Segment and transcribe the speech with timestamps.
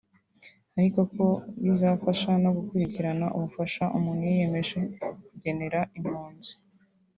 [0.77, 1.25] ariko ko
[1.63, 4.79] bizafasha no gukurikirana ubufasha umuntu yiyemeje
[5.27, 6.51] kugenera impunzi